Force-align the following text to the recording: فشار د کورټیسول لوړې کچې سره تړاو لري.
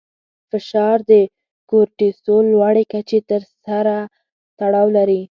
فشار 0.49 0.97
د 1.11 1.13
کورټیسول 1.69 2.43
لوړې 2.53 2.83
کچې 2.91 3.19
سره 3.65 3.95
تړاو 4.59 4.87
لري. 4.97 5.21